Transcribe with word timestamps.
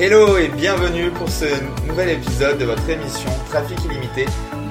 Hello 0.00 0.38
et 0.38 0.46
bienvenue 0.46 1.10
pour 1.10 1.28
ce 1.28 1.46
nouvel 1.88 2.10
épisode 2.10 2.56
de 2.56 2.64
votre 2.66 2.88
émission 2.88 3.30
Trafic 3.48 3.84
illimité, 3.84 4.26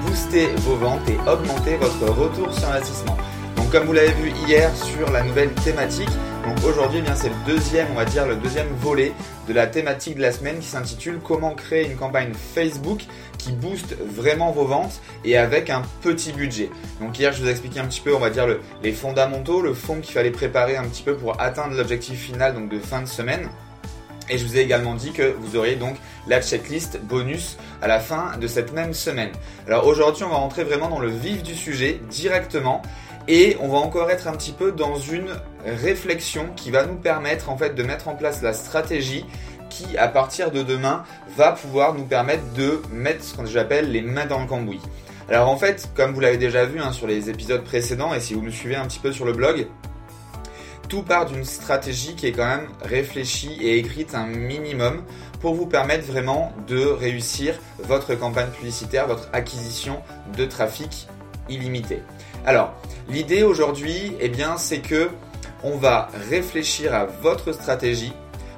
booster 0.06 0.46
vos 0.60 0.76
ventes 0.76 1.06
et 1.06 1.18
augmenter 1.28 1.76
votre 1.76 2.06
retour 2.18 2.50
sur 2.50 2.66
investissement. 2.70 3.14
Donc 3.54 3.70
comme 3.70 3.84
vous 3.84 3.92
l'avez 3.92 4.12
vu 4.12 4.32
hier 4.46 4.74
sur 4.74 5.10
la 5.12 5.22
nouvelle 5.22 5.52
thématique, 5.52 6.08
donc 6.46 6.56
aujourd'hui 6.64 7.00
eh 7.00 7.02
bien 7.02 7.14
c'est 7.14 7.28
le 7.28 7.34
deuxième, 7.46 7.88
on 7.92 7.96
va 7.96 8.06
dire 8.06 8.26
le 8.26 8.36
deuxième 8.36 8.68
volet 8.80 9.12
de 9.46 9.52
la 9.52 9.66
thématique 9.66 10.14
de 10.14 10.22
la 10.22 10.32
semaine 10.32 10.60
qui 10.60 10.66
s'intitule 10.66 11.18
comment 11.22 11.54
créer 11.54 11.84
une 11.84 11.98
campagne 11.98 12.32
Facebook 12.54 13.02
qui 13.36 13.52
booste 13.52 13.98
vraiment 14.00 14.50
vos 14.50 14.64
ventes 14.64 15.02
et 15.26 15.36
avec 15.36 15.68
un 15.68 15.82
petit 16.00 16.32
budget. 16.32 16.70
Donc 17.02 17.18
hier 17.18 17.34
je 17.34 17.42
vous 17.42 17.48
ai 17.48 17.50
expliqué 17.50 17.80
un 17.80 17.84
petit 17.86 18.00
peu 18.00 18.14
on 18.14 18.18
va 18.18 18.30
dire 18.30 18.46
les 18.82 18.92
fondamentaux, 18.92 19.60
le 19.60 19.74
fond 19.74 20.00
qu'il 20.00 20.14
fallait 20.14 20.30
préparer 20.30 20.78
un 20.78 20.84
petit 20.84 21.02
peu 21.02 21.14
pour 21.14 21.38
atteindre 21.38 21.74
l'objectif 21.76 22.18
final 22.18 22.54
donc 22.54 22.70
de 22.70 22.78
fin 22.78 23.02
de 23.02 23.06
semaine. 23.06 23.50
Et 24.30 24.38
je 24.38 24.44
vous 24.44 24.56
ai 24.56 24.60
également 24.60 24.94
dit 24.94 25.12
que 25.12 25.34
vous 25.38 25.56
auriez 25.56 25.76
donc 25.76 25.96
la 26.26 26.42
checklist 26.42 27.00
bonus 27.02 27.56
à 27.80 27.88
la 27.88 28.00
fin 28.00 28.36
de 28.38 28.46
cette 28.46 28.72
même 28.72 28.94
semaine. 28.94 29.30
Alors 29.66 29.86
aujourd'hui, 29.86 30.24
on 30.24 30.28
va 30.28 30.36
rentrer 30.36 30.64
vraiment 30.64 30.88
dans 30.88 30.98
le 30.98 31.10
vif 31.10 31.42
du 31.42 31.54
sujet 31.54 32.00
directement 32.10 32.82
et 33.26 33.56
on 33.60 33.68
va 33.68 33.78
encore 33.78 34.10
être 34.10 34.26
un 34.26 34.32
petit 34.32 34.52
peu 34.52 34.72
dans 34.72 34.96
une 34.96 35.30
réflexion 35.64 36.48
qui 36.56 36.70
va 36.70 36.86
nous 36.86 36.96
permettre 36.96 37.50
en 37.50 37.56
fait 37.56 37.74
de 37.74 37.82
mettre 37.82 38.08
en 38.08 38.14
place 38.14 38.42
la 38.42 38.52
stratégie 38.52 39.24
qui 39.68 39.98
à 39.98 40.08
partir 40.08 40.50
de 40.50 40.62
demain 40.62 41.04
va 41.36 41.52
pouvoir 41.52 41.94
nous 41.94 42.04
permettre 42.04 42.44
de 42.54 42.80
mettre 42.90 43.22
ce 43.22 43.34
que 43.34 43.46
j'appelle 43.46 43.92
les 43.92 44.00
mains 44.00 44.26
dans 44.26 44.40
le 44.40 44.46
cambouis. 44.46 44.80
Alors 45.28 45.50
en 45.50 45.58
fait, 45.58 45.90
comme 45.94 46.14
vous 46.14 46.20
l'avez 46.20 46.38
déjà 46.38 46.64
vu 46.64 46.80
hein, 46.80 46.92
sur 46.92 47.06
les 47.06 47.28
épisodes 47.28 47.62
précédents 47.62 48.14
et 48.14 48.20
si 48.20 48.32
vous 48.32 48.40
me 48.40 48.50
suivez 48.50 48.76
un 48.76 48.86
petit 48.86 48.98
peu 48.98 49.12
sur 49.12 49.26
le 49.26 49.32
blog, 49.32 49.66
tout 50.88 51.02
part 51.02 51.26
d'une 51.26 51.44
stratégie 51.44 52.14
qui 52.14 52.26
est 52.26 52.32
quand 52.32 52.46
même 52.46 52.68
réfléchie 52.82 53.58
et 53.60 53.78
écrite 53.78 54.14
un 54.14 54.26
minimum 54.26 55.02
pour 55.40 55.54
vous 55.54 55.66
permettre 55.66 56.06
vraiment 56.06 56.52
de 56.66 56.80
réussir 56.80 57.54
votre 57.78 58.14
campagne 58.14 58.48
publicitaire, 58.50 59.06
votre 59.06 59.28
acquisition 59.32 60.00
de 60.36 60.44
trafic 60.44 61.06
illimité. 61.48 62.02
Alors, 62.46 62.74
l'idée 63.08 63.42
aujourd'hui, 63.42 64.14
eh 64.20 64.28
bien, 64.28 64.56
c'est 64.56 64.80
que 64.80 65.10
on 65.62 65.76
va 65.76 66.08
réfléchir 66.30 66.94
à 66.94 67.04
votre 67.04 67.52
stratégie 67.52 68.12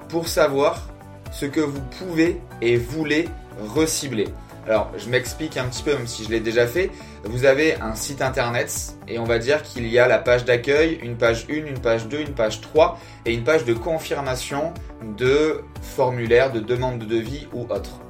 pour 0.09 0.29
savoir 0.29 0.89
ce 1.33 1.47
que 1.47 1.61
vous 1.61 1.81
pouvez 1.99 2.41
et 2.61 2.77
voulez 2.77 3.29
recibler. 3.75 4.29
Alors, 4.67 4.91
je 4.97 5.09
m'explique 5.09 5.57
un 5.57 5.65
petit 5.65 5.83
peu, 5.83 5.95
même 5.95 6.07
si 6.07 6.25
je 6.25 6.31
l'ai 6.31 6.41
déjà 6.41 6.67
fait. 6.67 6.91
Vous 7.25 7.45
avez 7.45 7.77
un 7.77 7.95
site 7.95 8.23
internet 8.23 8.95
et 9.09 9.19
on 9.19 9.25
va 9.25 9.39
dire 9.39 9.63
qu'il 9.63 9.87
y 9.87 9.99
a 9.99 10.07
la 10.07 10.19
page 10.19 10.45
d'accueil, 10.45 10.99
une 11.03 11.17
page 11.17 11.47
1, 11.51 11.55
une 11.67 11.79
page 11.79 12.07
2, 12.09 12.21
une 12.21 12.35
page 12.35 12.61
3 12.61 12.99
et 13.27 13.35
une 13.35 13.45
page 13.45 13.65
de 13.65 13.75
confirmation 13.75 14.73
de 15.17 15.63
formulaire, 15.83 16.53
de 16.53 16.61
demande 16.61 16.99
de 16.99 17.07
devis 17.07 17.49
ou 17.53 17.67
autre. 17.71 18.01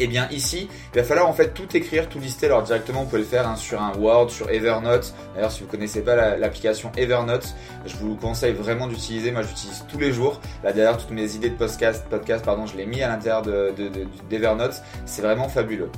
Et 0.00 0.04
eh 0.04 0.06
bien 0.06 0.28
ici, 0.30 0.68
il 0.94 1.00
va 1.00 1.04
falloir 1.04 1.26
en 1.26 1.32
fait 1.32 1.54
tout 1.54 1.76
écrire, 1.76 2.08
tout 2.08 2.20
lister. 2.20 2.46
Alors 2.46 2.62
directement, 2.62 3.00
vous 3.00 3.06
pouvez 3.06 3.22
le 3.22 3.26
faire 3.26 3.48
hein, 3.48 3.56
sur 3.56 3.82
un 3.82 3.92
Word, 3.94 4.30
sur 4.30 4.48
Evernote. 4.48 5.12
D'ailleurs, 5.34 5.50
si 5.50 5.60
vous 5.60 5.66
ne 5.66 5.70
connaissez 5.72 6.02
pas 6.02 6.36
l'application 6.36 6.92
Evernote, 6.96 7.54
je 7.84 7.96
vous 7.96 8.14
conseille 8.14 8.52
vraiment 8.52 8.86
d'utiliser. 8.86 9.32
Moi, 9.32 9.42
j'utilise 9.42 9.84
tous 9.88 9.98
les 9.98 10.12
jours. 10.12 10.40
Là, 10.62 10.72
d'ailleurs, 10.72 10.98
toutes 10.98 11.10
mes 11.10 11.34
idées 11.34 11.50
de 11.50 11.56
podcast, 11.56 12.04
podcast 12.08 12.44
pardon, 12.44 12.66
je 12.66 12.76
l'ai 12.76 12.86
mis 12.86 13.02
à 13.02 13.08
l'intérieur 13.08 13.42
d'Evernote. 14.30 14.70
De, 14.70 14.76
C'est 15.04 15.22
vraiment 15.22 15.48
fabuleux. 15.48 15.90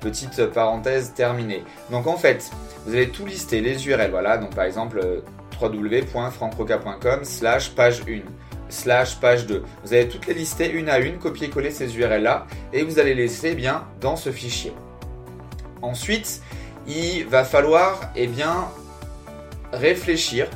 Petite 0.00 0.46
parenthèse 0.46 1.14
terminée. 1.14 1.64
Donc 1.90 2.06
en 2.06 2.16
fait, 2.16 2.50
vous 2.84 2.92
allez 2.94 3.08
tout 3.08 3.24
lister, 3.24 3.62
les 3.62 3.88
URL. 3.88 4.10
Voilà, 4.10 4.36
donc 4.36 4.54
par 4.54 4.64
exemple 4.64 5.00
euh, 5.02 5.20
www.francroca.com 5.60 7.24
slash 7.24 7.70
page 7.70 8.02
1 8.06 8.20
slash 8.68 9.16
page 9.20 9.46
2. 9.46 9.62
Vous 9.84 9.92
allez 9.92 10.08
toutes 10.08 10.26
les 10.26 10.34
lister 10.34 10.70
une 10.70 10.88
à 10.88 10.98
une, 10.98 11.18
copier-coller 11.18 11.70
ces 11.70 11.96
URL 11.96 12.22
là 12.22 12.46
et 12.72 12.82
vous 12.82 12.98
allez 12.98 13.14
laisser 13.14 13.54
bien 13.54 13.84
dans 14.00 14.16
ce 14.16 14.30
fichier. 14.30 14.72
Ensuite, 15.82 16.40
il 16.86 17.26
va 17.26 17.44
falloir 17.44 18.00
eh 18.16 18.26
bien 18.26 18.68
réfléchir 19.72 20.48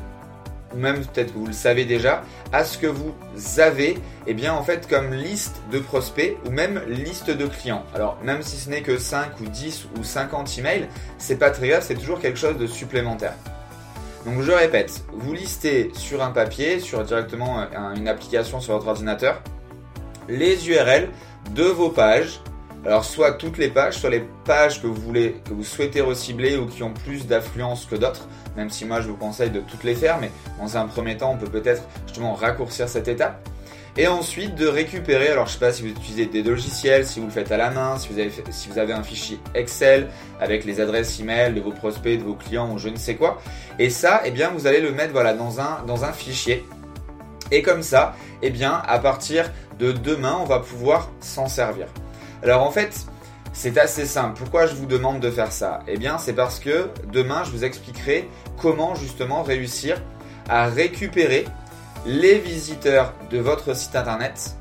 ou 0.75 0.79
même 0.79 1.05
peut-être 1.05 1.33
que 1.33 1.39
vous 1.39 1.47
le 1.47 1.53
savez 1.53 1.85
déjà, 1.85 2.23
à 2.53 2.65
ce 2.65 2.79
que 2.79 2.87
vous 2.87 3.15
avez, 3.59 3.99
eh 4.27 4.35
bien 4.35 4.53
en 4.53 4.63
fait 4.63 4.89
comme 4.89 5.13
liste 5.13 5.57
de 5.73 5.79
prospects 5.79 6.37
ou 6.47 6.51
même 6.51 6.81
liste 6.87 7.31
de 7.31 7.47
clients. 7.47 7.85
Alors 7.95 8.19
même 8.23 8.43
si 8.43 8.57
ce 8.57 8.71
n'est 8.71 8.83
que 8.83 8.99
5 8.99 9.41
ou 9.41 9.47
10 9.47 9.89
ou 9.99 10.05
50 10.05 10.59
emails, 10.59 10.89
c'est 11.19 11.37
pas 11.37 11.51
très 11.51 11.69
grave, 11.69 11.85
c'est 11.87 11.95
toujours 11.95 12.21
quelque 12.21 12.39
chose 12.39 12.57
de 12.57 12.67
supplémentaire. 12.67 13.35
Donc 14.25 14.43
je 14.43 14.53
répète, 14.53 15.03
vous 15.13 15.33
listez 15.33 15.91
sur 15.95 16.23
un 16.23 16.31
papier, 16.31 16.79
sur 16.79 17.03
directement 17.05 17.67
une 17.97 18.07
application 18.07 18.61
sur 18.61 18.75
votre 18.75 18.89
ordinateur, 18.89 19.43
les 20.29 20.69
URL 20.69 21.09
de 21.55 21.65
vos 21.65 21.89
pages. 21.89 22.41
Alors 22.85 23.05
soit 23.05 23.33
toutes 23.33 23.59
les 23.59 23.69
pages, 23.69 23.99
soit 23.99 24.11
les 24.11 24.25
pages 24.45 24.81
que 24.81 24.87
vous 24.87 24.95
voulez, 24.95 25.37
que 25.47 25.53
vous 25.53 25.65
souhaitez 25.65 26.01
recibler 26.01 26.57
ou 26.57 26.67
qui 26.67 26.83
ont 26.83 26.93
plus 26.93 27.27
d'affluence 27.27 27.85
que 27.85 27.97
d'autres. 27.97 28.27
Même 28.57 28.71
si 28.71 28.85
moi 28.85 29.01
je 29.01 29.09
vous 29.09 29.17
conseille 29.17 29.51
de 29.51 29.61
toutes 29.61 29.85
les 29.85 29.95
faire, 29.95 30.19
mais 30.19 30.31
dans 30.59 30.77
un 30.77 30.87
premier 30.87 31.17
temps 31.17 31.33
on 31.33 31.37
peut 31.37 31.51
peut-être 31.51 31.83
justement 32.07 32.35
raccourcir 32.35 32.89
cette 32.89 33.09
étape 33.09 33.47
et 34.01 34.09
ensuite 34.09 34.55
de 34.55 34.67
récupérer, 34.67 35.29
alors 35.29 35.47
je 35.47 35.53
sais 35.53 35.59
pas 35.59 35.75
si 35.75 35.83
vous 35.83 35.89
utilisez 35.89 36.25
des 36.25 36.43
logiciels, 36.43 37.07
si 37.07 37.21
vous 37.21 37.27
le 37.27 37.33
faites 37.33 37.53
à 37.53 37.59
la 37.59 37.69
main, 37.71 37.99
si 37.99 38.09
vous 38.09 38.19
avez, 38.19 38.33
si 38.51 38.71
vous 38.71 38.79
avez 38.79 38.95
un 38.95 39.03
fichier 39.03 39.39
Excel 39.55 40.09
avec 40.41 40.65
les 40.65 40.81
adresses 40.81 41.21
email 41.21 41.53
de 41.53 41.61
vos 41.61 41.71
prospects, 41.71 42.19
de 42.19 42.25
vos 42.25 42.33
clients 42.33 42.73
ou 42.73 42.79
je 42.79 42.89
ne 42.89 42.97
sais 42.97 43.17
quoi. 43.17 43.43
Et 43.79 43.91
ça, 43.91 44.23
eh 44.25 44.31
bien, 44.31 44.53
vous 44.57 44.67
allez 44.67 44.81
le 44.81 44.91
mettre 44.91 45.13
voilà, 45.13 45.35
dans, 45.35 45.61
un, 45.61 45.83
dans 45.87 46.07
un 46.07 46.13
fichier. 46.13 46.65
Et 47.51 47.61
comme 47.61 47.83
ça, 47.83 48.17
eh 48.41 48.49
bien, 48.49 48.81
à 48.89 48.99
partir 49.01 49.51
de 49.79 49.93
demain, 49.93 50.39
on 50.41 50.47
va 50.47 50.61
pouvoir 50.61 51.11
s'en 51.21 51.47
servir. 51.47 51.85
Alors 52.43 52.63
en 52.63 52.71
fait, 52.71 53.05
c'est 53.53 53.77
assez 53.77 54.07
simple. 54.07 54.39
Pourquoi 54.39 54.67
je 54.67 54.77
vous 54.77 54.87
demande 54.87 55.21
de 55.21 55.31
faire 55.31 55.53
ça? 55.53 55.81
Eh 55.87 55.99
bien, 55.99 56.17
c'est 56.17 56.33
parce 56.33 56.59
que 56.59 56.89
demain, 57.13 57.45
je 57.45 57.51
vous 57.51 57.65
expliquerai 57.65 58.31
comment 58.57 58.95
justement 58.95 59.43
réussir 59.43 60.01
à 60.49 60.69
récupérer 60.69 61.45
les 62.07 62.39
visiteurs 62.39 63.13
de 63.31 63.39
votre 63.39 63.75
site 63.75 63.95
internet 63.97 64.57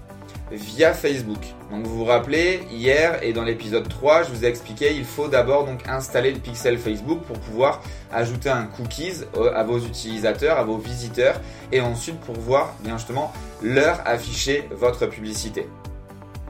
via 0.51 0.93
Facebook. 0.93 1.39
Donc 1.71 1.85
vous 1.85 1.99
vous 1.99 2.05
rappelez, 2.05 2.61
hier 2.71 3.19
et 3.21 3.33
dans 3.33 3.43
l'épisode 3.43 3.87
3, 3.87 4.23
je 4.23 4.29
vous 4.31 4.45
ai 4.45 4.47
expliqué, 4.47 4.93
il 4.95 5.05
faut 5.05 5.27
d'abord 5.27 5.65
donc 5.65 5.87
installer 5.87 6.31
le 6.31 6.39
pixel 6.39 6.77
Facebook 6.77 7.21
pour 7.21 7.39
pouvoir 7.39 7.81
ajouter 8.11 8.49
un 8.49 8.65
cookies 8.65 9.23
à 9.55 9.63
vos 9.63 9.79
utilisateurs, 9.79 10.57
à 10.57 10.63
vos 10.63 10.77
visiteurs 10.77 11.39
et 11.71 11.81
ensuite 11.81 12.19
pour 12.21 12.33
pouvoir 12.33 12.73
bien 12.81 12.97
justement 12.97 13.31
leur 13.61 14.01
afficher 14.05 14.67
votre 14.71 15.05
publicité. 15.05 15.67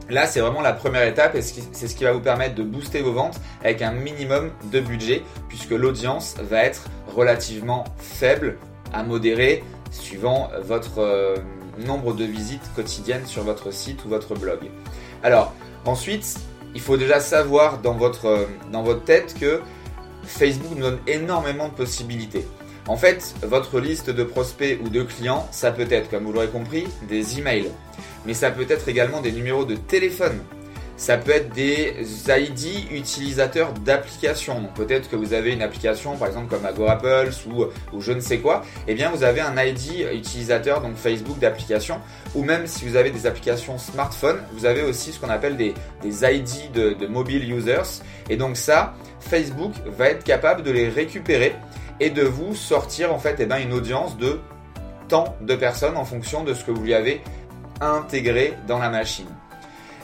Là, 0.08 0.26
c'est 0.26 0.40
vraiment 0.40 0.62
la 0.62 0.72
première 0.72 1.06
étape 1.06 1.36
et 1.36 1.42
c'est 1.42 1.86
ce 1.86 1.94
qui 1.94 2.02
va 2.02 2.12
vous 2.12 2.20
permettre 2.20 2.56
de 2.56 2.64
booster 2.64 3.00
vos 3.00 3.12
ventes 3.12 3.38
avec 3.62 3.80
un 3.80 3.92
minimum 3.92 4.50
de 4.72 4.80
budget 4.80 5.22
puisque 5.48 5.70
l'audience 5.70 6.34
va 6.42 6.64
être 6.64 6.88
relativement 7.14 7.84
faible 7.98 8.58
à 8.92 9.04
modérer 9.04 9.62
suivant 9.90 10.50
votre 10.62 10.98
euh, 10.98 11.36
nombre 11.78 12.14
de 12.14 12.24
visites 12.24 12.62
quotidiennes 12.74 13.26
sur 13.26 13.42
votre 13.42 13.72
site 13.72 14.04
ou 14.04 14.08
votre 14.08 14.34
blog. 14.34 14.58
Alors, 15.22 15.54
ensuite, 15.84 16.36
il 16.74 16.80
faut 16.80 16.96
déjà 16.96 17.20
savoir 17.20 17.78
dans 17.78 17.94
votre, 17.94 18.26
euh, 18.26 18.46
dans 18.72 18.82
votre 18.82 19.04
tête 19.04 19.34
que 19.38 19.60
Facebook 20.24 20.72
nous 20.76 20.82
donne 20.82 20.98
énormément 21.06 21.68
de 21.68 21.74
possibilités. 21.74 22.46
En 22.86 22.96
fait, 22.96 23.34
votre 23.42 23.78
liste 23.78 24.10
de 24.10 24.24
prospects 24.24 24.78
ou 24.82 24.88
de 24.88 25.02
clients, 25.02 25.46
ça 25.50 25.70
peut 25.70 25.86
être, 25.90 26.10
comme 26.10 26.24
vous 26.24 26.32
l'aurez 26.32 26.48
compris, 26.48 26.86
des 27.08 27.38
emails. 27.38 27.70
Mais 28.26 28.34
ça 28.34 28.50
peut 28.50 28.66
être 28.68 28.88
également 28.88 29.20
des 29.20 29.32
numéros 29.32 29.64
de 29.64 29.76
téléphone 29.76 30.40
ça 31.00 31.16
peut 31.16 31.30
être 31.30 31.48
des 31.54 31.94
ID 32.28 32.92
utilisateurs 32.92 33.72
d'applications. 33.72 34.68
peut-être 34.74 35.08
que 35.08 35.16
vous 35.16 35.32
avez 35.32 35.50
une 35.50 35.62
application, 35.62 36.14
par 36.18 36.28
exemple 36.28 36.54
comme 36.54 36.66
Agorapulse 36.66 37.46
ou, 37.46 37.64
ou 37.94 38.02
je 38.02 38.12
ne 38.12 38.20
sais 38.20 38.36
quoi. 38.40 38.62
Eh 38.86 38.92
bien, 38.92 39.10
vous 39.10 39.24
avez 39.24 39.40
un 39.40 39.56
ID 39.56 40.06
utilisateur, 40.12 40.82
donc 40.82 40.96
Facebook 40.96 41.38
d'application. 41.38 42.00
Ou 42.34 42.44
même 42.44 42.66
si 42.66 42.86
vous 42.86 42.96
avez 42.96 43.10
des 43.10 43.26
applications 43.26 43.78
smartphone, 43.78 44.42
vous 44.52 44.66
avez 44.66 44.82
aussi 44.82 45.12
ce 45.12 45.18
qu'on 45.18 45.30
appelle 45.30 45.56
des, 45.56 45.72
des 46.02 46.22
ID 46.22 46.70
de, 46.74 46.92
de 46.92 47.06
mobile 47.06 47.50
users. 47.50 48.02
Et 48.28 48.36
donc 48.36 48.58
ça, 48.58 48.92
Facebook 49.20 49.72
va 49.86 50.10
être 50.10 50.22
capable 50.22 50.62
de 50.62 50.70
les 50.70 50.90
récupérer 50.90 51.56
et 51.98 52.10
de 52.10 52.24
vous 52.24 52.54
sortir 52.54 53.14
en 53.14 53.18
fait 53.18 53.36
eh 53.38 53.46
bien, 53.46 53.58
une 53.58 53.72
audience 53.72 54.18
de 54.18 54.38
tant 55.08 55.34
de 55.40 55.54
personnes 55.54 55.96
en 55.96 56.04
fonction 56.04 56.44
de 56.44 56.52
ce 56.52 56.62
que 56.62 56.72
vous 56.72 56.82
lui 56.82 56.92
avez 56.92 57.22
intégré 57.80 58.52
dans 58.68 58.78
la 58.78 58.90
machine. 58.90 59.39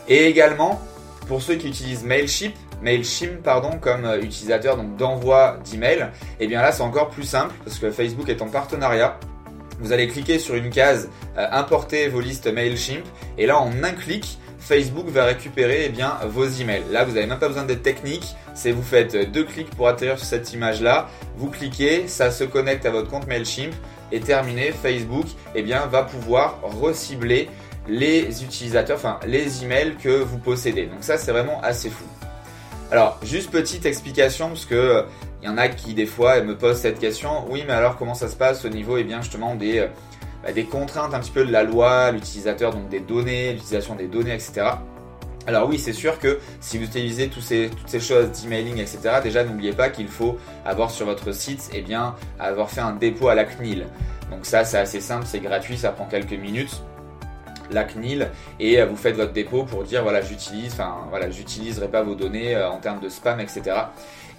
Et 0.08 0.26
également, 0.26 0.80
pour 1.28 1.42
ceux 1.42 1.56
qui 1.56 1.68
utilisent 1.68 2.04
Mailchimp, 2.04 2.54
Mailchimp 2.82 3.42
pardon, 3.42 3.78
comme 3.80 4.04
euh, 4.04 4.20
utilisateur 4.20 4.76
d'envoi 4.76 5.58
d'email, 5.70 6.08
eh 6.40 6.46
bien 6.46 6.62
là 6.62 6.72
c'est 6.72 6.82
encore 6.82 7.08
plus 7.08 7.24
simple 7.24 7.54
parce 7.64 7.78
que 7.78 7.90
Facebook 7.90 8.28
est 8.28 8.42
en 8.42 8.48
partenariat. 8.48 9.18
Vous 9.80 9.92
allez 9.92 10.08
cliquer 10.08 10.38
sur 10.38 10.54
une 10.54 10.70
case 10.70 11.08
euh, 11.36 11.46
importer 11.50 12.08
vos 12.08 12.20
listes 12.20 12.46
Mailchimp 12.46 13.04
et 13.38 13.46
là 13.46 13.58
en 13.58 13.70
un 13.82 13.92
clic, 13.92 14.38
Facebook 14.66 15.06
va 15.06 15.26
récupérer 15.26 15.84
eh 15.86 15.88
bien, 15.90 16.18
vos 16.28 16.44
emails. 16.44 16.82
Là, 16.90 17.04
vous 17.04 17.12
n'avez 17.12 17.26
même 17.26 17.38
pas 17.38 17.46
besoin 17.46 17.62
d'être 17.62 17.84
technique. 17.84 18.34
C'est 18.52 18.72
vous 18.72 18.82
faites 18.82 19.30
deux 19.30 19.44
clics 19.44 19.70
pour 19.70 19.86
atterrir 19.86 20.18
sur 20.18 20.26
cette 20.26 20.52
image-là. 20.52 21.08
Vous 21.36 21.50
cliquez, 21.50 22.08
ça 22.08 22.32
se 22.32 22.42
connecte 22.42 22.84
à 22.84 22.90
votre 22.90 23.08
compte 23.08 23.28
Mailchimp 23.28 23.72
et 24.10 24.18
terminé. 24.18 24.72
Facebook 24.72 25.26
eh 25.54 25.62
bien, 25.62 25.86
va 25.86 26.02
pouvoir 26.02 26.58
recibler 26.62 27.48
les 27.88 28.42
utilisateurs, 28.42 28.96
enfin 28.96 29.18
les 29.26 29.64
emails 29.64 29.96
que 29.96 30.22
vous 30.22 30.38
possédez. 30.38 30.86
Donc 30.86 31.02
ça 31.02 31.18
c'est 31.18 31.32
vraiment 31.32 31.60
assez 31.62 31.90
fou. 31.90 32.04
Alors 32.90 33.18
juste 33.22 33.50
petite 33.50 33.86
explication 33.86 34.48
parce 34.48 34.64
que 34.64 35.04
il 35.42 35.46
y 35.46 35.48
en 35.48 35.58
a 35.58 35.68
qui 35.68 35.94
des 35.94 36.06
fois 36.06 36.40
me 36.40 36.56
posent 36.56 36.80
cette 36.80 36.98
question. 36.98 37.44
Oui 37.50 37.64
mais 37.66 37.72
alors 37.72 37.96
comment 37.96 38.14
ça 38.14 38.28
se 38.28 38.36
passe 38.36 38.64
au 38.64 38.68
niveau 38.68 38.96
et 38.96 39.00
eh 39.00 39.04
bien 39.04 39.20
justement 39.20 39.54
des 39.54 39.86
bah, 40.42 40.52
des 40.52 40.64
contraintes 40.64 41.14
un 41.14 41.20
petit 41.20 41.32
peu 41.32 41.44
de 41.44 41.52
la 41.52 41.64
loi, 41.64 42.12
l'utilisateur 42.12 42.72
donc 42.72 42.88
des 42.88 43.00
données, 43.00 43.52
l'utilisation 43.52 43.96
des 43.96 44.06
données, 44.06 44.34
etc. 44.34 44.70
Alors 45.46 45.68
oui, 45.68 45.78
c'est 45.78 45.92
sûr 45.92 46.18
que 46.18 46.40
si 46.60 46.76
vous 46.76 46.84
utilisez 46.84 47.28
toutes 47.28 47.42
ces 47.42 48.00
choses 48.00 48.30
d'emailing, 48.32 48.78
etc., 48.78 49.20
déjà 49.22 49.44
n'oubliez 49.44 49.72
pas 49.72 49.90
qu'il 49.90 50.08
faut 50.08 50.38
avoir 50.64 50.90
sur 50.90 51.06
votre 51.06 51.32
site, 51.32 51.70
eh 51.72 51.82
bien, 51.82 52.16
avoir 52.40 52.68
fait 52.68 52.80
un 52.80 52.92
dépôt 52.92 53.28
à 53.28 53.36
la 53.36 53.44
CNIL. 53.44 53.86
Donc 54.30 54.44
ça, 54.44 54.64
c'est 54.64 54.78
assez 54.78 55.00
simple, 55.00 55.24
c'est 55.24 55.38
gratuit, 55.38 55.78
ça 55.78 55.90
prend 55.90 56.06
quelques 56.06 56.32
minutes 56.32 56.82
la 57.70 57.84
CNIL 57.84 58.30
et 58.60 58.80
euh, 58.80 58.86
vous 58.86 58.96
faites 58.96 59.16
votre 59.16 59.32
dépôt 59.32 59.64
pour 59.64 59.84
dire 59.84 60.02
voilà 60.02 60.20
j'utilise 60.20 60.72
enfin 60.72 60.96
voilà 61.10 61.30
j'utiliserai 61.30 61.88
pas 61.88 62.02
vos 62.02 62.14
données 62.14 62.54
euh, 62.54 62.70
en 62.70 62.78
termes 62.78 63.00
de 63.00 63.08
spam 63.08 63.40
etc 63.40 63.76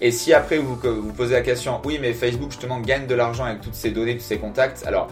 et 0.00 0.10
si 0.10 0.32
après 0.32 0.58
vous 0.58 0.76
vous 0.76 1.12
posez 1.12 1.34
la 1.34 1.42
question 1.42 1.80
oui 1.84 1.98
mais 2.00 2.12
Facebook 2.12 2.50
justement 2.50 2.80
gagne 2.80 3.06
de 3.06 3.14
l'argent 3.14 3.44
avec 3.44 3.60
toutes 3.60 3.74
ces 3.74 3.90
données 3.90 4.16
tous 4.16 4.24
ces 4.24 4.38
contacts 4.38 4.86
alors 4.86 5.08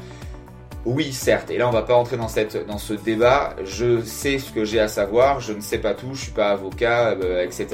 oui, 0.86 1.12
certes, 1.12 1.50
et 1.50 1.58
là 1.58 1.66
on 1.66 1.72
va 1.72 1.82
pas 1.82 1.94
rentrer 1.94 2.16
dans, 2.16 2.28
cette, 2.28 2.64
dans 2.64 2.78
ce 2.78 2.94
débat, 2.94 3.56
je 3.64 4.00
sais 4.02 4.38
ce 4.38 4.52
que 4.52 4.64
j'ai 4.64 4.78
à 4.78 4.86
savoir, 4.86 5.40
je 5.40 5.52
ne 5.52 5.60
sais 5.60 5.78
pas 5.78 5.94
tout, 5.94 6.14
je 6.14 6.22
suis 6.22 6.32
pas 6.32 6.50
avocat, 6.50 7.16
euh, 7.20 7.42
etc. 7.42 7.66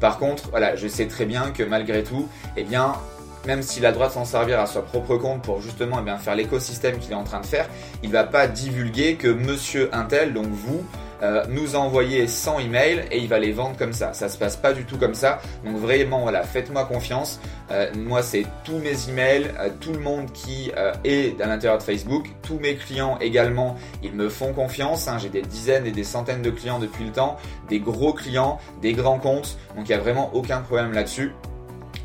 Par 0.00 0.18
contre, 0.18 0.50
voilà, 0.50 0.74
je 0.74 0.88
sais 0.88 1.06
très 1.06 1.24
bien 1.24 1.52
que 1.52 1.62
malgré 1.62 2.02
tout, 2.02 2.28
eh 2.56 2.64
bien, 2.64 2.94
même 3.46 3.62
s'il 3.62 3.84
a 3.86 3.90
le 3.90 3.94
droit 3.94 4.08
de 4.08 4.12
s'en 4.12 4.24
servir 4.24 4.60
à 4.60 4.66
son 4.66 4.82
propre 4.82 5.16
compte 5.16 5.42
pour 5.42 5.60
justement 5.60 5.98
eh 6.00 6.04
bien, 6.04 6.18
faire 6.18 6.34
l'écosystème 6.34 6.98
qu'il 6.98 7.12
est 7.12 7.16
en 7.16 7.24
train 7.24 7.40
de 7.40 7.46
faire, 7.46 7.68
il 8.02 8.10
va 8.10 8.24
pas 8.24 8.46
divulguer 8.46 9.16
que 9.16 9.28
monsieur 9.28 9.88
Intel, 9.92 10.32
donc 10.32 10.46
vous, 10.48 10.84
euh, 11.22 11.44
nous 11.48 11.74
a 11.74 11.78
envoyé 11.78 12.28
100 12.28 12.60
emails 12.60 13.04
et 13.10 13.18
il 13.18 13.28
va 13.28 13.38
les 13.38 13.52
vendre 13.52 13.76
comme 13.76 13.92
ça. 13.92 14.12
Ça 14.12 14.28
se 14.28 14.38
passe 14.38 14.56
pas 14.56 14.72
du 14.72 14.84
tout 14.84 14.98
comme 14.98 15.14
ça. 15.14 15.40
Donc 15.64 15.76
vraiment, 15.76 16.20
voilà, 16.20 16.42
faites-moi 16.42 16.84
confiance. 16.84 17.40
Euh, 17.70 17.90
moi, 17.96 18.22
c'est 18.22 18.46
tous 18.64 18.78
mes 18.78 19.08
emails, 19.08 19.50
euh, 19.58 19.68
tout 19.80 19.92
le 19.92 19.98
monde 19.98 20.32
qui 20.32 20.70
est 21.04 21.40
à 21.40 21.46
l'intérieur 21.46 21.78
de 21.78 21.82
Facebook, 21.82 22.28
tous 22.42 22.58
mes 22.58 22.76
clients 22.76 23.18
également, 23.20 23.76
ils 24.02 24.12
me 24.12 24.28
font 24.28 24.52
confiance. 24.52 25.08
Hein. 25.08 25.18
J'ai 25.18 25.28
des 25.28 25.42
dizaines 25.42 25.86
et 25.86 25.92
des 25.92 26.04
centaines 26.04 26.42
de 26.42 26.50
clients 26.50 26.78
depuis 26.78 27.04
le 27.04 27.12
temps, 27.12 27.36
des 27.68 27.80
gros 27.80 28.12
clients, 28.12 28.58
des 28.80 28.92
grands 28.92 29.18
comptes. 29.18 29.58
Donc 29.76 29.88
il 29.88 29.88
n'y 29.88 29.94
a 29.94 29.98
vraiment 29.98 30.30
aucun 30.34 30.60
problème 30.60 30.92
là-dessus 30.92 31.32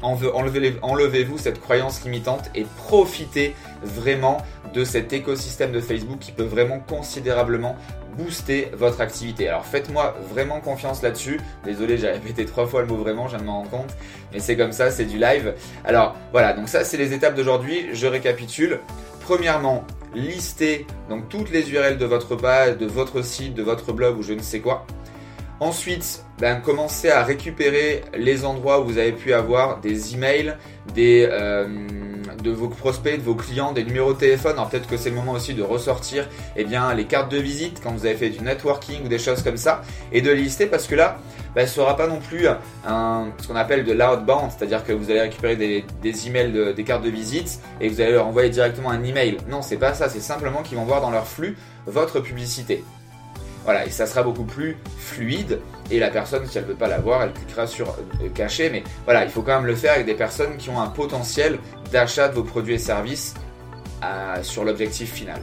enlevez-vous 0.04 1.38
cette 1.38 1.60
croyance 1.60 2.04
limitante 2.04 2.52
et 2.56 2.66
profitez 2.78 3.56
vraiment 3.84 4.38
de 4.74 4.84
cet 4.84 5.14
écosystème 5.14 5.72
de 5.72 5.80
Facebook 5.80 6.20
qui 6.20 6.32
peut 6.32 6.44
vraiment 6.44 6.80
considérablement 6.80 7.76
booster 8.18 8.70
votre 8.74 9.02
activité. 9.02 9.48
Alors 9.48 9.66
faites-moi 9.66 10.16
vraiment 10.32 10.60
confiance 10.60 11.02
là-dessus. 11.02 11.40
Désolé, 11.66 11.98
j'ai 11.98 12.10
répété 12.10 12.46
trois 12.46 12.68
fois 12.68 12.82
le 12.82 12.88
mot 12.88 12.98
vraiment, 12.98 13.28
je 13.28 13.32
viens 13.32 13.40
de 13.40 13.46
m'en 13.46 13.60
rendre 13.60 13.70
compte. 13.70 13.96
Mais 14.32 14.40
c'est 14.40 14.56
comme 14.56 14.72
ça, 14.72 14.92
c'est 14.92 15.06
du 15.06 15.18
live. 15.18 15.54
Alors 15.84 16.16
voilà, 16.32 16.54
donc 16.54 16.70
ça 16.70 16.84
c'est 16.84 16.98
les 16.98 17.14
étapes 17.14 17.36
d'aujourd'hui. 17.36 17.90
Je 17.94 18.08
récapitule. 18.08 18.80
Premièrement, 19.22 19.86
listez 20.14 20.86
donc 21.10 21.30
toutes 21.30 21.50
les 21.50 21.72
URL 21.72 21.98
de 21.98 22.06
votre 22.06 22.36
page, 22.36 22.78
de 22.78 22.86
votre 22.86 23.24
site, 23.24 23.54
de 23.54 23.64
votre 23.64 23.94
blog 23.94 24.18
ou 24.18 24.22
je 24.22 24.34
ne 24.34 24.42
sais 24.42 24.60
quoi. 24.60 24.86
Ensuite, 25.60 26.26
ben, 26.40 26.60
commencez 26.60 27.10
à 27.10 27.24
récupérer 27.24 28.04
les 28.18 28.44
endroits 28.44 28.82
où 28.82 28.86
vous 28.86 28.98
avez 28.98 29.12
pu 29.12 29.34
avoir 29.34 29.80
des 29.80 30.14
emails, 30.14 30.56
des, 30.94 31.28
euh, 31.32 31.68
de 32.42 32.52
vos 32.52 32.68
prospects, 32.68 33.18
de 33.18 33.24
vos 33.24 33.36
clients, 33.36 33.72
des 33.72 33.84
numéros 33.84 34.14
de 34.14 34.18
téléphone. 34.18 34.54
Alors 34.54 34.70
peut-être 34.70 34.88
que 34.88 34.98
c'est 34.98 35.10
le 35.10 35.16
moment 35.16 35.34
aussi 35.34 35.54
de 35.54 35.64
ressortir 35.64 36.28
eh 36.58 36.66
les 36.66 37.06
cartes 37.06 37.32
de 37.32 37.38
visite 37.38 37.80
quand 37.82 37.92
vous 37.92 38.06
avez 38.06 38.16
fait 38.16 38.30
du 38.30 38.42
networking 38.42 39.06
ou 39.06 39.08
des 39.08 39.20
choses 39.20 39.42
comme 39.44 39.58
ça 39.58 39.84
et 40.12 40.22
de 40.22 40.32
les 40.32 40.42
lister 40.42 40.66
parce 40.66 40.88
que 40.88 40.96
là, 40.96 41.18
ben, 41.56 41.68
ce 41.68 41.80
ne 41.80 41.86
sera 41.86 41.96
pas 41.96 42.08
non 42.08 42.20
plus 42.20 42.46
ce 42.46 43.48
qu'on 43.48 43.56
appelle 43.56 43.86
de 43.86 43.94
l'outbound, 43.94 44.52
c'est-à-dire 44.58 44.84
que 44.84 44.92
vous 44.92 45.12
allez 45.12 45.22
récupérer 45.22 45.56
des, 45.56 45.86
des 46.02 46.28
emails, 46.28 46.74
des 46.76 46.84
cartes 46.84 47.04
de 47.04 47.10
visite 47.10 47.60
et 47.80 47.88
vous 47.88 48.02
allez 48.02 48.12
leur 48.12 48.28
envoyer 48.28 48.50
directement 48.50 48.90
un 48.90 49.04
email. 49.04 49.38
Non, 49.48 49.62
c'est 49.62 49.78
pas 49.78 49.94
ça, 49.94 50.10
c'est 50.10 50.20
simplement 50.20 50.64
qu'ils 50.64 50.78
vont 50.78 50.86
voir 50.86 51.00
dans 51.00 51.12
leur 51.12 51.28
flux 51.28 51.56
votre 51.86 52.20
publicité. 52.20 52.84
Voilà, 53.64 53.86
et 53.86 53.92
ça 53.92 54.06
sera 54.06 54.24
beaucoup 54.24 54.44
plus 54.44 54.78
fluide. 54.98 55.60
Et 55.90 56.00
la 56.00 56.10
personne, 56.10 56.46
si 56.48 56.58
elle 56.58 56.66
ne 56.66 56.70
peut 56.70 56.76
pas 56.76 56.88
l'avoir, 56.88 57.24
elle 57.24 57.34
cliquera 57.34 57.68
sur 57.68 57.90
euh, 57.90 58.30
cacher. 58.34 58.70
Mais 58.70 58.84
voilà, 59.06 59.24
il 59.24 59.30
faut 59.30 59.42
quand 59.42 59.56
même 59.56 59.66
le 59.66 59.76
faire 59.76 59.94
avec 59.94 60.06
des 60.06 60.16
personnes 60.16 60.58
qui 60.58 60.70
ont 60.70 60.82
un 60.82 60.88
potentiel 60.88 61.60
d'achat 61.92 62.28
de 62.28 62.36
vos 62.36 62.44
produits 62.44 62.76
et 62.76 62.80
services 62.80 63.36
euh, 64.04 64.44
sur 64.44 64.64
l'objectif 64.66 65.14
final. 65.14 65.42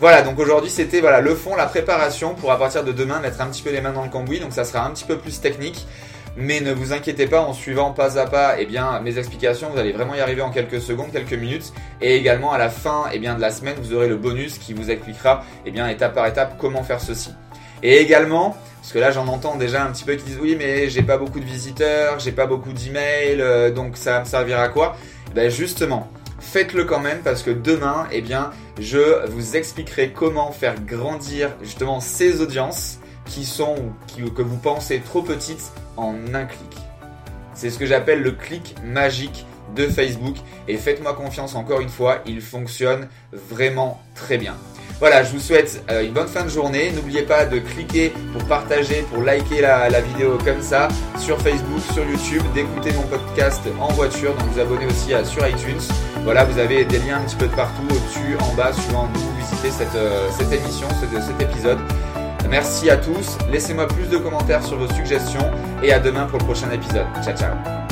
Voilà, 0.00 0.22
donc 0.22 0.38
aujourd'hui 0.40 0.70
c'était 0.70 1.00
voilà 1.00 1.20
le 1.20 1.34
fond, 1.36 1.54
la 1.54 1.66
préparation 1.66 2.34
pour 2.34 2.50
à 2.50 2.58
partir 2.58 2.82
de 2.82 2.90
demain 2.90 3.20
mettre 3.20 3.40
un 3.40 3.46
petit 3.46 3.62
peu 3.62 3.70
les 3.70 3.80
mains 3.80 3.92
dans 3.92 4.02
le 4.02 4.10
cambouis. 4.10 4.40
Donc 4.40 4.52
ça 4.52 4.64
sera 4.64 4.84
un 4.84 4.90
petit 4.90 5.04
peu 5.04 5.18
plus 5.18 5.40
technique. 5.40 5.86
Mais 6.36 6.60
ne 6.60 6.72
vous 6.72 6.92
inquiétez 6.92 7.28
pas, 7.28 7.40
en 7.40 7.52
suivant 7.52 7.92
pas 7.92 8.18
à 8.18 8.26
pas 8.26 8.56
eh 8.58 8.66
bien, 8.66 8.98
mes 9.00 9.18
explications, 9.18 9.70
vous 9.70 9.78
allez 9.78 9.92
vraiment 9.92 10.16
y 10.16 10.20
arriver 10.20 10.42
en 10.42 10.50
quelques 10.50 10.80
secondes, 10.80 11.12
quelques 11.12 11.34
minutes. 11.34 11.72
Et 12.00 12.16
également 12.16 12.52
à 12.52 12.58
la 12.58 12.70
fin 12.70 13.04
eh 13.12 13.20
bien, 13.20 13.36
de 13.36 13.40
la 13.40 13.52
semaine, 13.52 13.76
vous 13.80 13.94
aurez 13.94 14.08
le 14.08 14.16
bonus 14.16 14.58
qui 14.58 14.72
vous 14.72 14.90
expliquera 14.90 15.44
eh 15.64 15.70
bien, 15.70 15.88
étape 15.88 16.12
par 16.12 16.26
étape 16.26 16.56
comment 16.58 16.82
faire 16.82 17.00
ceci. 17.00 17.30
Et 17.82 17.98
également, 17.98 18.56
parce 18.80 18.92
que 18.92 18.98
là 18.98 19.10
j'en 19.10 19.26
entends 19.28 19.56
déjà 19.56 19.84
un 19.84 19.90
petit 19.92 20.04
peu 20.04 20.14
qui 20.14 20.24
disent 20.24 20.38
oui 20.40 20.56
mais 20.58 20.88
j'ai 20.88 21.02
pas 21.02 21.18
beaucoup 21.18 21.40
de 21.40 21.44
visiteurs, 21.44 22.18
j'ai 22.18 22.32
pas 22.32 22.46
beaucoup 22.46 22.72
d'emails, 22.72 23.40
euh, 23.40 23.70
donc 23.70 23.96
ça 23.96 24.20
me 24.20 24.24
servira 24.24 24.62
à 24.62 24.68
quoi? 24.68 24.96
Ben 25.34 25.50
justement, 25.50 26.08
faites-le 26.38 26.84
quand 26.84 27.00
même 27.00 27.18
parce 27.24 27.42
que 27.42 27.50
demain, 27.50 28.06
eh 28.12 28.20
bien, 28.20 28.50
je 28.78 29.26
vous 29.28 29.56
expliquerai 29.56 30.10
comment 30.10 30.52
faire 30.52 30.80
grandir 30.84 31.50
justement 31.62 32.00
ces 32.00 32.40
audiences 32.40 32.98
qui 33.26 33.44
sont 33.44 33.76
que 34.36 34.42
vous 34.42 34.58
pensez 34.58 35.00
trop 35.00 35.22
petites 35.22 35.72
en 35.96 36.14
un 36.34 36.44
clic. 36.44 36.76
C'est 37.54 37.70
ce 37.70 37.78
que 37.78 37.86
j'appelle 37.86 38.22
le 38.22 38.32
clic 38.32 38.74
magique 38.84 39.46
de 39.74 39.86
Facebook 39.86 40.36
et 40.68 40.76
faites-moi 40.76 41.14
confiance 41.14 41.54
encore 41.54 41.80
une 41.80 41.88
fois, 41.88 42.18
il 42.26 42.40
fonctionne 42.40 43.08
vraiment 43.32 44.00
très 44.14 44.38
bien. 44.38 44.54
Voilà, 45.00 45.22
je 45.22 45.32
vous 45.32 45.40
souhaite 45.40 45.84
euh, 45.90 46.04
une 46.04 46.12
bonne 46.12 46.28
fin 46.28 46.44
de 46.44 46.48
journée. 46.48 46.92
N'oubliez 46.92 47.22
pas 47.22 47.44
de 47.44 47.58
cliquer 47.58 48.12
pour 48.32 48.44
partager, 48.44 49.04
pour 49.12 49.22
liker 49.22 49.60
la, 49.60 50.00
vidéo 50.00 50.38
comme 50.44 50.62
ça 50.62 50.88
sur 51.18 51.40
Facebook, 51.40 51.80
sur 51.92 52.04
YouTube, 52.04 52.42
d'écouter 52.54 52.92
mon 52.92 53.02
podcast 53.02 53.62
en 53.80 53.88
voiture, 53.88 54.34
donc 54.34 54.48
vous 54.52 54.60
abonner 54.60 54.86
aussi 54.86 55.12
sur 55.24 55.46
iTunes. 55.46 55.80
Voilà, 56.22 56.44
vous 56.44 56.58
avez 56.58 56.84
des 56.84 56.98
liens 56.98 57.18
un 57.18 57.24
petit 57.24 57.36
peu 57.36 57.46
de 57.46 57.54
partout, 57.54 57.84
au-dessus, 57.90 58.36
en 58.40 58.54
bas, 58.54 58.72
suivant 58.72 59.08
où 59.14 59.18
vous 59.18 59.36
visitez 59.38 59.70
cette, 59.70 59.94
euh, 59.94 60.28
cette 60.30 60.52
émission, 60.52 60.88
cet 61.00 61.40
épisode. 61.40 61.78
Merci 62.48 62.90
à 62.90 62.96
tous, 62.96 63.36
laissez-moi 63.50 63.88
plus 63.88 64.08
de 64.08 64.18
commentaires 64.18 64.64
sur 64.64 64.78
vos 64.78 64.92
suggestions 64.94 65.50
et 65.82 65.92
à 65.92 65.98
demain 65.98 66.26
pour 66.26 66.38
le 66.38 66.44
prochain 66.44 66.70
épisode. 66.70 67.06
Ciao 67.24 67.36
ciao 67.36 67.83